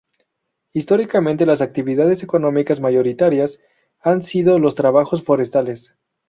Históricamente 0.73 1.45
las 1.45 1.61
actividades 1.61 2.23
económicas 2.23 2.79
mayoritarias 2.81 3.59
han 3.99 4.23
sido 4.23 4.57
los 4.57 4.73
trabajos 4.73 5.21
forestales. 5.21 5.93